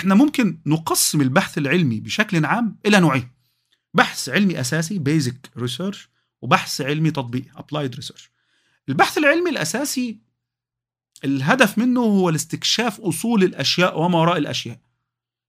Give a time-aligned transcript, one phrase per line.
[0.00, 3.30] إحنا ممكن نقسم البحث العلمي بشكل عام إلى نوعين.
[3.94, 6.08] بحث علمي أساسي basic research
[6.42, 8.30] وبحث علمي تطبيقي applied research
[8.88, 10.18] البحث العلمي الأساسي
[11.24, 14.78] الهدف منه هو الاستكشاف أصول الأشياء وما وراء الأشياء.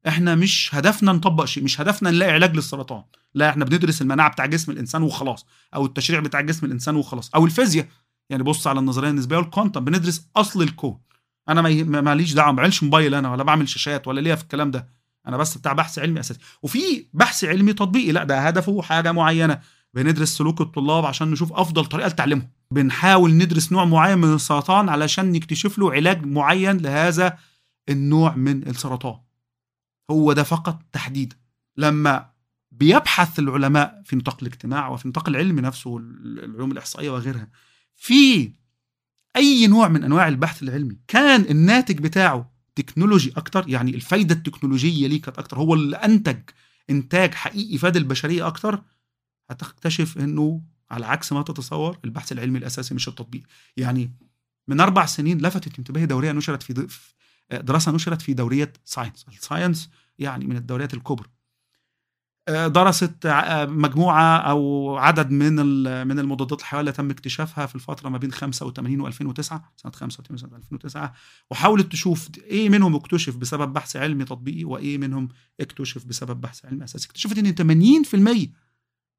[0.07, 3.03] إحنا مش هدفنا نطبق شيء مش هدفنا نلاقي علاج للسرطان.
[3.33, 5.45] لا إحنا بندرس المناعة بتاع جسم الإنسان وخلاص
[5.75, 7.87] أو التشريح بتاع جسم الإنسان وخلاص أو الفيزياء.
[8.29, 10.99] يعني بص على النظرية النسبية وال quantum بندرس أصل الكون.
[11.49, 14.71] أنا ما ماليش دعوه ما بعملش موبايل أنا ولا بعمل شاشات ولا ليا في الكلام
[14.71, 14.87] ده.
[15.27, 16.39] أنا بس بتاع بحث علمي أساسي.
[16.63, 19.59] وفي بحث علمي تطبيقي لا ده هدفه حاجة معينه.
[19.93, 22.49] بندرس سلوك الطلاب عشان نشوف أفضل طريقة لتعليمهم.
[22.71, 27.37] بنحاول ندرس نوع معين من السرطان علشان نكتشف له علاج معين لهذا
[27.89, 29.15] النوع من السرطان.
[30.11, 31.35] هو ده فقط تحديدا
[31.77, 32.31] لما
[32.71, 37.47] بيبحث العلماء في نطاق الاجتماع وفي نطاق العلم نفسه والعلوم الإحصائية وغيرها
[37.95, 38.53] في
[39.35, 45.21] أي نوع من أنواع البحث العلمي كان الناتج بتاعه تكنولوجي أكتر يعني الفايدة التكنولوجية ليه
[45.21, 46.39] كانت أكتر هو اللي أنتج
[46.89, 48.83] إنتاج حقيقي فاد البشرية أكتر
[49.49, 53.43] هتكتشف إنه على عكس ما تتصور البحث العلمي الأساسي مش التطبيقي.
[53.77, 54.11] يعني
[54.67, 56.87] من أربع سنين لفتت انتباهي دورية نشرت في
[57.51, 61.27] دراسة نشرت في دورية ساينس الساينس يعني من الدوريات الكبرى.
[62.49, 63.27] درست
[63.67, 65.55] مجموعة أو عدد من
[66.07, 69.61] من المضادات الحيوية اللي تم اكتشافها في الفترة ما بين 85 و2009 سنة
[69.93, 71.13] 85 سنة 2009
[71.51, 76.83] وحاولت تشوف إيه منهم اكتشف بسبب بحث علمي تطبيقي وإيه منهم اكتشف بسبب بحث علمي
[76.83, 77.07] أساسي.
[77.07, 78.49] اكتشفت إن 80%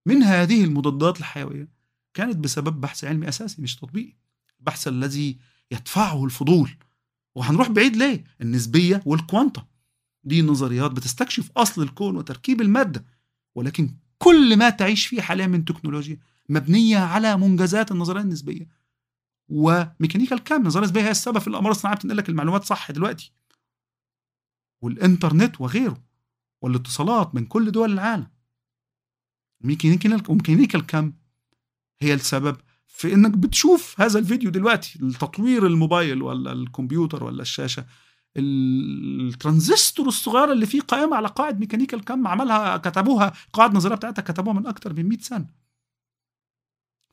[0.07, 1.69] من هذه المضادات الحيوية
[2.15, 4.17] كانت بسبب بحث علمي أساسي مش تطبيقي.
[4.61, 5.39] البحث الذي
[5.71, 6.71] يدفعه الفضول
[7.35, 9.63] وهنروح بعيد ليه؟ النسبية والكوانتم.
[10.25, 13.05] دي نظريات بتستكشف أصل الكون وتركيب المادة
[13.55, 18.69] ولكن كل ما تعيش فيه حاليا من تكنولوجيا مبنية على منجزات النظرية النسبية.
[19.49, 23.33] وميكانيكا الكم النظريه النسبيه هي السبب في الاقمار الصناعية بتنقل لك المعلومات صح دلوقتي.
[24.83, 26.03] والإنترنت وغيره
[26.63, 28.31] والاتصالات من كل دول العالم.
[29.65, 31.13] ميكانيكا الكم
[32.01, 32.57] هي السبب
[32.87, 37.87] في إنك بتشوف هذا الفيديو دلوقتي التطوير الموبايل ولا الكمبيوتر ولا الشاشة.
[38.37, 44.55] الترانزستور الصغيره اللي فيه قائمة على قاعدة ميكانيكا الكم عملها كتبوها قاعدة النظريه بتاعتها كتبوها
[44.55, 45.47] من أكثر من 100 سنة.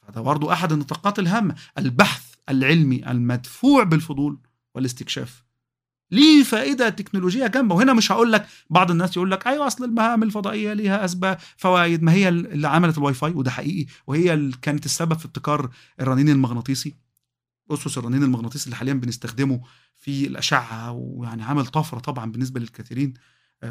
[0.09, 4.39] هذا برضو أحد النطاقات الهامة البحث العلمي المدفوع بالفضول
[4.75, 5.43] والاستكشاف.
[6.11, 10.23] ليه فائدة تكنولوجية جنبه وهنا مش هقول لك بعض الناس يقول لك أيوه أصل المهام
[10.23, 13.85] الفضائية ليها أسباب فوائد ما هي اللي عملت الواي فاي وده حقيقي.
[14.07, 15.69] وهي اللي كانت السبب في ابتكار
[16.01, 17.08] الرنين المغناطيسي.
[17.71, 19.61] اسس الرنين المغناطيسي اللي حاليا بنستخدمه
[19.95, 23.13] في الأشعة ويعني عمل طفرة طبعا بالنسبة للكثيرين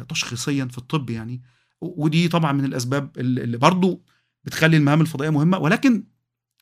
[0.09, 1.41] تشخيصيا في الطب يعني.
[1.81, 4.03] ودي طبعا من الأسباب اللي برضو
[4.43, 5.57] بتخلي المهام الفضائية مهمة.
[5.57, 6.03] ولكن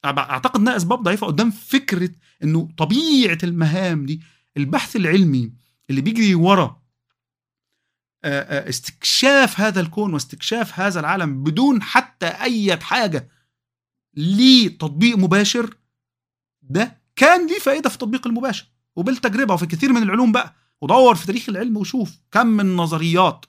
[0.05, 2.09] أعتقد إنها أسباب ضعيفة قدام فكرة
[2.43, 4.21] إنه طبيعة المهام دي
[4.57, 5.53] البحث العلمي
[5.89, 6.81] اللي بيجري ورا
[8.25, 13.29] استكشاف هذا الكون واستكشاف هذا العالم بدون حتى أي حاجة
[14.13, 15.77] لتطبيق مباشر
[16.61, 18.65] ده كان ليه فائدة في التطبيق المباشر.
[18.95, 20.55] وبالتجربة وفي كثير من العلوم بقى.
[20.81, 23.45] ودور في تاريخ العلم وشوف كم من نظريات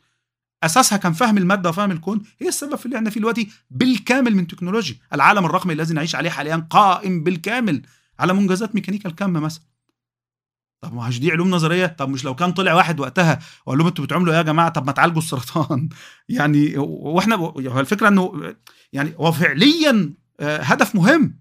[0.62, 4.46] أساسها كان فهم المادة وفهم الكون هي السبب في اللي إحنا فيه دلوقتي بالكامل من
[4.46, 4.96] تكنولوجيا.
[5.12, 7.82] العالم الرقمي الذي نعيش عليه حاليا قائم بالكامل
[8.18, 9.62] على منجزات ميكانيكا الكم مثلا.
[10.80, 14.04] طب ما دي علوم نظرية؟ طب مش لو كان طلع واحد وقتها وقال لهم أنتوا
[14.04, 15.88] بتعملوا إيه يا جماعة؟ طب ما تعالجوا السرطان.
[16.28, 18.54] يعني وإحنا الفكرة إنه
[18.92, 21.38] يعني هو فعليا هدف مهم.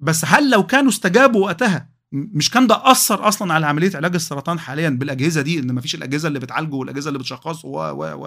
[0.00, 4.58] بس هل لو كانوا استجابوا وقتها مش كان ده أثر أصلا على عملية علاج السرطان
[4.58, 8.26] حاليا بالأجهزة دي إن مفيش الأجهزة اللي بتعالجه والأجهزة اللي بتشخصه و و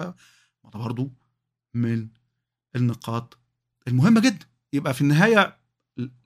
[0.70, 1.10] ده برضه
[1.74, 2.08] من
[2.76, 3.38] النقاط
[3.88, 4.46] المهمة جدا.
[4.72, 5.56] يبقى في النهاية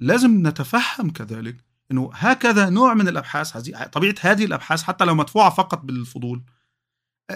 [0.00, 1.56] لازم نتفهم كذلك
[1.90, 6.42] إنه هكذا نوع من الأبحاث هذه طبيعة هذه الأبحاث حتى لو مدفوعة فقط بالفضول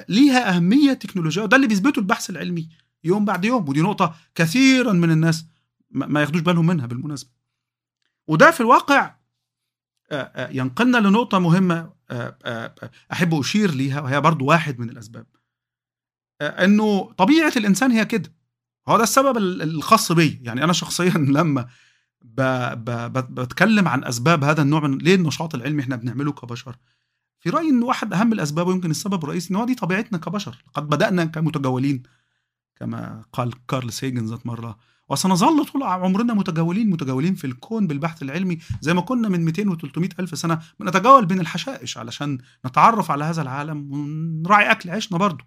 [0.09, 2.69] ليها أهمية تكنولوجية وده اللي بيثبته البحث العلمي
[3.05, 5.47] يوم بعد يوم ودي نقطة كثيرا من الناس
[5.91, 7.31] ما ياخدوش بالهم منها بالمناسبة.
[8.29, 9.15] وده في الواقع
[10.51, 11.93] ينقلنا لنقطة مهمة
[13.13, 15.27] أحب أشير ليها وهي برضو واحد من الأسباب.
[16.43, 18.33] أنه طبيعة الإنسان هي كده.
[18.89, 20.41] هو ده السبب الخاص بي.
[20.43, 21.69] يعني أنا شخصيا لما
[23.31, 26.77] بتكلم عن أسباب هذا النوع من ليه النشاط العلمي إحنا بنعمله كبشر؟
[27.41, 30.65] في رأيي أنه واحد أهم الأسباب ويمكن السبب الرئيسي أن هو دي طبيعتنا كبشر.
[30.75, 32.03] قد بدأنا كمتجولين
[32.77, 34.79] كما قال كارل ذات مرة.
[35.09, 39.77] وسنظل طول عمرنا متجولين متجولين في الكون بالبحث العلمي زي ما كنا من 200 و
[39.77, 40.63] 300 ألف سنة.
[40.81, 45.45] بنتجول بين الحشائش علشان نتعرف على هذا العالم ونراعي أكل عيشنا برضه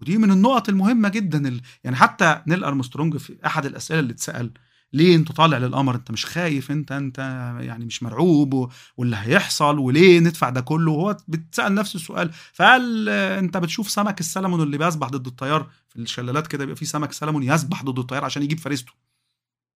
[0.00, 4.52] ودي من النقط المهمة جدا يعني حتى نيل أرمسترونج في أحد الأسئلة اللي اتسأل
[4.92, 7.18] ليه انت طالع للقمر؟ انت مش خايف انت انت
[7.60, 12.30] يعني مش مرعوب واللي هيحصل وليه ندفع ده كله؟ هو بتسأل نفس السؤال.
[12.52, 17.12] فقال انت بتشوف سمك السلمون اللي بيسبح ضد التيار في الشلالات كده بيبقى في سمك
[17.12, 18.92] سلمون يسبح ضد التيار عشان يجيب فريسته.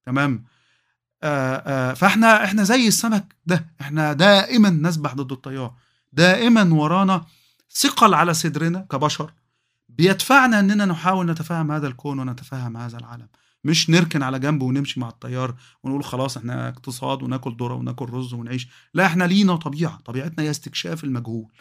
[0.07, 0.45] تمام؟
[1.23, 5.75] آآ آآ فاحنا إحنا زي السمك ده إحنا دائما نسبح ضد التيار
[6.13, 7.27] دائما ورانا
[7.73, 9.33] ثقل على صدرنا كبشر
[9.89, 13.29] بيدفعنا إننا نحاول نتفهم هذا الكون ونتفهم هذا العالم.
[13.67, 18.35] مش نركن على جنب ونمشي مع التيار ونقول خلاص إحنا اقتصاد وناكل ذرة وناكل رز
[18.35, 21.53] ونعيش لا إحنا لينا طبيعة طبيعتنا هي استكشاف المجهول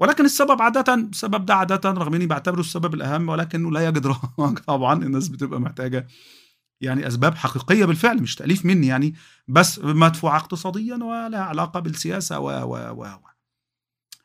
[0.00, 4.14] ولكن السبب عادة السبب ده عادة رغم إني بعتبره السبب الأهم ولكنه لا يجد
[4.66, 6.06] طبعا الناس بتبقى محتاجة
[6.80, 9.14] يعني أسباب حقيقية بالفعل مش تأليف مني يعني
[9.48, 13.28] بس مدفوعة اقتصاديا ولا علاقة بالسياسة و و و, و.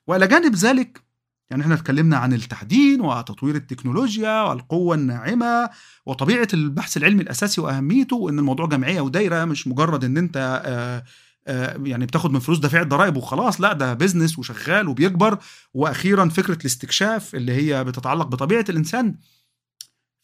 [0.07, 1.03] وإلى جانب ذلك
[1.49, 5.69] يعني إحنا اتكلمنا عن التحديد وتطوير التكنولوجيا والقوة الناعمة
[6.05, 11.03] وطبيعة البحث العلمي الأساسي وأهميته وإن الموضوع جمعية ودايرة مش مجرد إن أنت آآ
[11.47, 15.37] آآ يعني بتاخد من فلوس دافع الضرائب وخلاص لا ده بيزنس وشغال وبيكبر.
[15.73, 19.15] وأخيرا فكرة الاستكشاف اللي هي بتتعلق بطبيعة الإنسان.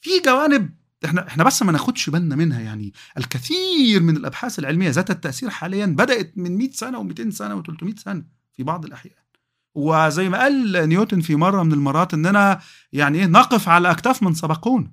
[0.01, 0.69] في جوانب
[1.05, 5.85] إحنا إحنا بس ما ناخدش بالنا منها يعني الكثير من الأبحاث العلمية ذات التأثير حاليا
[5.85, 8.23] بدأت من 100 سنة و200 سنة و300 سنة
[8.53, 9.13] في بعض الأحيان.
[9.79, 12.59] وزي ما قال نيوتن في مرة من المرات إننا
[12.93, 14.91] يعني إيه نقف على أكتاف من سبقونا.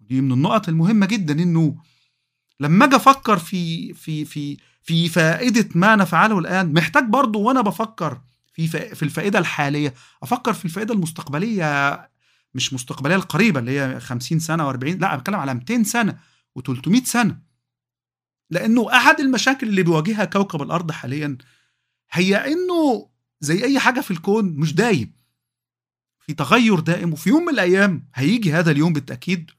[0.00, 1.76] دي من النقط المهمة جدا إنه
[2.60, 8.20] لما أجي أفكر في في في في فائدة ما نفعله الآن محتاج برضه وأنا بفكر
[8.52, 12.00] في في الفائدة الحالية أفكر في الفائدة المستقبلية
[12.54, 16.18] مش مستقبلية القريبة اللي هي 50 سنة و40 لا بتكلم على 200 سنة
[16.58, 17.38] و300 سنة.
[18.50, 21.38] لأنه أحد المشاكل اللي بيواجهها كوكب الأرض حاليا
[22.10, 23.08] هي إنه
[23.44, 25.12] زي أي حاجة في الكون مش دايم.
[26.26, 29.50] في تغير دائم وفي يوم من الأيام هيجي هذا اليوم بالتأكيد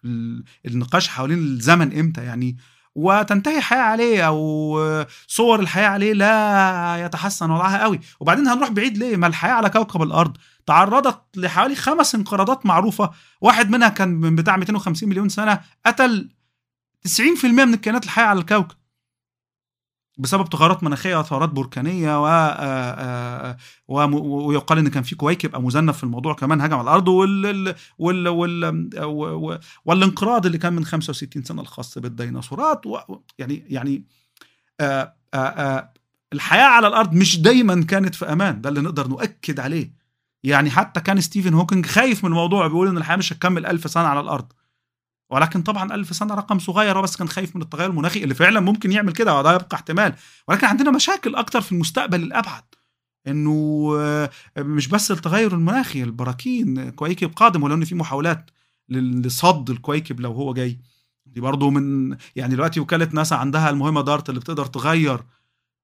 [0.65, 2.57] النقاش حوالين الزمن إمتى يعني.
[2.95, 7.99] وتنتهي الحياة عليه أو صور الحياة عليه لا يتحسن وضعها قوي.
[8.19, 10.37] وبعدين هنروح بعيد ليه؟ ما الحياة على كوكب الأرض.
[10.65, 13.11] تعرضت لحوالي خمس انقراضات معروفة.
[13.41, 16.29] واحد منها كان من بتاع 250 مليون سنة قتل
[17.07, 18.75] 90% من الكائنات الحية على الكوكب.
[20.17, 23.55] بسبب تغيرات مناخية وثورات بركانية و
[23.87, 29.59] ويقال إن كان في كويكب مذنب في الموضوع كمان هجم على الأرض وال وال وال
[29.85, 32.97] والانقراض اللي كان من 65 سنة الخاص بالديناصورات و...
[33.39, 34.03] يعني يعني
[34.81, 35.93] آآ
[36.33, 39.93] الحياة على الأرض مش دايما كانت في أمان ده اللي نقدر نؤكد عليه.
[40.43, 44.03] يعني حتى كان ستيفن هوكينج خايف من الموضوع بيقول إن الحياة مش هتكمل ألف سنة
[44.03, 44.51] على الأرض.
[45.29, 48.91] ولكن طبعا ألف سنة رقم صغير بس كان خايف من التغير المناخي اللي فعلا ممكن
[48.91, 50.13] يعمل كده وده يبقى احتمال.
[50.47, 52.63] ولكن عندنا مشاكل أكتر في المستقبل الأبعد
[53.27, 53.89] إنه
[54.57, 58.51] مش بس التغير المناخي البراكين كويكب قادم ولو إن في محاولات
[58.89, 60.79] لصد الكويكب لو هو جاي.
[61.25, 65.19] دي برضه من يعني دلوقتي وكالة ناسا عندها المهمة دارت اللي بتقدر تغير.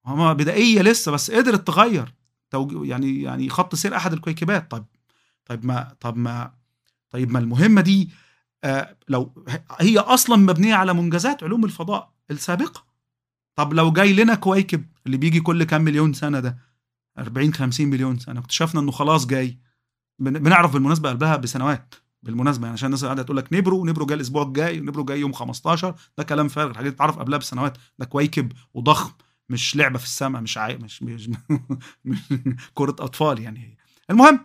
[0.06, 2.14] هما بدائية لسه بس قدرت تغير
[2.82, 4.72] يعني يعني خط سير أحد الكويكبات.
[4.72, 4.84] طيب
[5.46, 6.52] طيب ما طب ما
[7.10, 8.16] طيب ما المهمة دي آه
[9.08, 9.46] لو
[9.80, 12.84] هي أصلا مبنية على منجزات علوم الفضاء السابقة.
[13.56, 16.58] طب لو جاي لنا كويكب اللي بيجي كل كام مليون سنة ده
[17.20, 19.58] 40 50 مليون سنة اكتشفنا إنه خلاص جاي.
[20.20, 24.44] بنعرف بالمناسبة قبلها بسنوات بالمناسبة يعني عشان الناس قاعدة تقول لك نبرو ونبرو جاي الأسبوع
[24.44, 26.70] الجاي ونبرو جاي يوم 15 ده كلام فارغ.
[26.72, 27.78] الحاجات تعرف قبلها بسنوات.
[28.00, 29.12] ده كويكب وضخم
[29.50, 31.30] مش لعبة في السماء مش عاي مش, مش,
[32.74, 33.78] كرة أطفال يعني.
[34.10, 34.40] المهم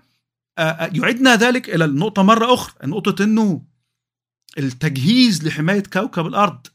[0.93, 2.75] يعيدنا ذلك إلى النقطه مرة أخرى.
[2.89, 3.63] نقطة إنه
[4.59, 6.67] التجهيز لحماية كوكب الأرض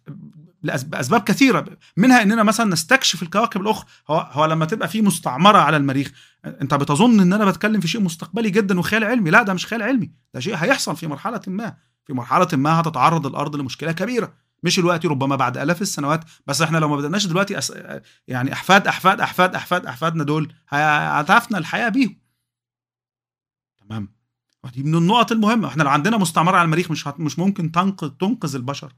[0.63, 1.65] لاسباب كثيرة
[1.97, 6.11] منها إننا مثلا نستكشف الكواكب الاخرى هو, هو لما تبقى في مستعمرة على المريخ
[6.45, 9.81] أنت بتظن إن أنا بتكلم في شيء مستقبلي جدا وخيال علمي؟ لا ده مش خيال
[9.81, 11.75] علمي ده شيء هيحصل في مرحلة ما
[12.05, 14.33] في مرحلة ما هتتعرض الأرض لمشكلة كبيرة.
[14.63, 17.73] مش دلوقتي ربما بعد آلاف السنوات بس إحنا لو ما بدأناش دلوقتي أس...
[18.27, 22.19] يعني أحفاد أحفاد أحفاد أحفاد أحفادنا دول هتعفنا الحياة بيهم.
[23.77, 24.20] تمام.
[24.63, 25.67] ودي من النقط المهمة.
[25.67, 27.19] إحنا لو عندنا مستعمرة على المريخ مش هت...
[27.19, 28.93] مش ممكن تنقذ تنقذ البشر.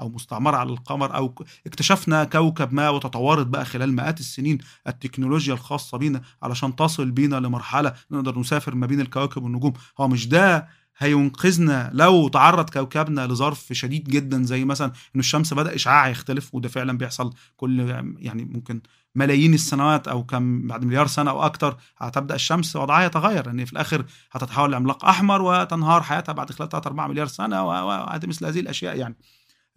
[0.00, 1.34] أو مستعمرة على القمر أو
[1.66, 4.58] اكتشفنا كوكب ما وتطورت بقى خلال مئات السنين.
[4.86, 9.72] التكنولوجيا الخاصة بينا علشان تصل بينا لمرحلة نقدر نسافر ما بين الكواكب والنجوم.
[10.00, 15.74] هو مش ده هينقذنا لو تعرض كوكبنا لظرف شديد جدا زي مثلا ان الشمس بدأ
[15.74, 17.80] اشعاعها يختلف وده فعلا بيحصل كل
[18.18, 18.80] يعني ممكن
[19.14, 23.66] ملايين السنوات أو كم بعد مليار سنة أو أكتر هتبدأ الشمس وضعها يتغير لأن يعني
[23.66, 28.46] في الآخر هتتحول لعملاق أحمر وتنهار حياتها بعد خلال 3 4 مليار سنة وهذه مثل
[28.46, 29.16] هذه الأشياء يعني.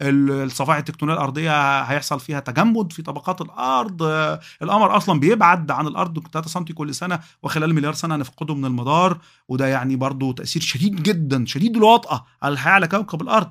[0.02, 4.04] الصفائح التكتونية الأرضية هيحصل فيها تجمد في طبقات الأرض.
[4.62, 9.18] القمر أصلا بيبعد عن الأرض 3 سم كل سنة وخلال مليار سنة نفقده من المدار.
[9.48, 13.50] وده يعني برضه تأثير شديد جدا شديد الوطأة على الحياة على كوكب الأرض.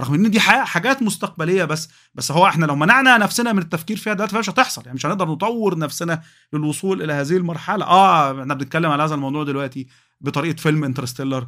[0.00, 4.14] رغم إن دي حاجات مستقبلية بس بس هو إحنا لو منعنا نفسنا من التفكير فيها
[4.14, 4.82] دلوقتي فمش هتحصل.
[4.84, 6.22] يعني مش هنقدر نطور نفسنا
[6.52, 7.84] للوصول إلى هذه المرحلة.
[7.84, 9.86] آه إحنا بنتكلم على هذا الموضوع دلوقتي
[10.20, 11.46] بطريقة فيلم انترستيلر.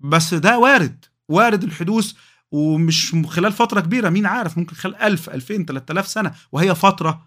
[0.00, 2.12] بس ده وارد وارد الحدوث
[2.52, 7.26] ومش خلال فترة كبيرة مين عارف ممكن خلال 1000 2000 3000 سنة وهي فترة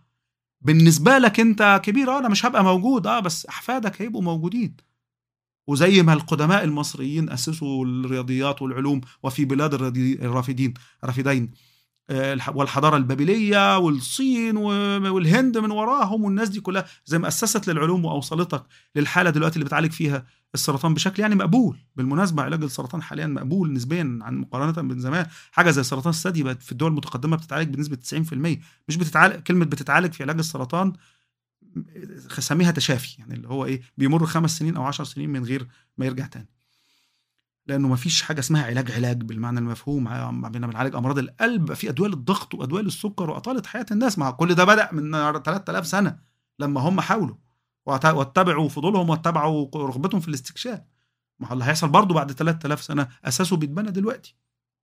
[0.61, 4.75] بالنسبة لك أنت كبير آه أنا مش هبقى موجود آه بس أحفادك هيبقوا موجودين.
[5.67, 11.51] وزي ما القدماء المصريين أسسوا الرياضيات والعلوم وفي بلاد الرافدين رافدين.
[12.53, 18.63] والحضارة البابلية والصين والهند من وراهم والناس دي كلها زي ما أسست للعلوم وأوصلتك
[18.95, 21.77] للحالة دلوقتي اللي بتعالج فيها السرطان بشكل يعني مقبول.
[21.95, 25.25] بالمناسبة علاج السرطان حاليا مقبول نسبيا عن مقارنة من زمان.
[25.51, 30.13] حاجة زي سرطان الثدي بقت في الدول المتقدمة بتتعالج بنسبة 90% مش بتتعالج كلمة بتتعالج
[30.13, 30.93] في علاج السرطان
[32.39, 36.05] سميها تشافي يعني اللي هو إيه بيمر خمس سنين أو عشر سنين من غير ما
[36.05, 36.54] يرجع تاني.
[37.67, 42.09] لأنه ما فيش حاجة اسمها علاج علاج بالمعنى المفهوم عندنا بنعالج أمراض القلب في أدوية
[42.09, 45.11] للضغط وأدوية للسكر وأطالة حياة الناس مع كل ده بدأ من
[45.43, 46.19] 3000 سنة
[46.59, 47.35] لما هم حاولوا
[47.85, 50.81] واتبعوا فضولهم واتبعوا رغبتهم في الاستكشاف.
[51.39, 54.35] ما اللي هيحصل برضه بعد 3000 سنة أساسه بيتبنى دلوقتي.